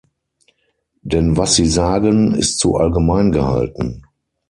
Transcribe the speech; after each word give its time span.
Denn 1.03 1.37
was 1.37 1.57
Sie 1.57 1.67
sagen, 1.67 2.33
ist 2.33 2.57
zu 2.57 2.73
allgemein 2.75 3.31
gehalten. 3.31 4.01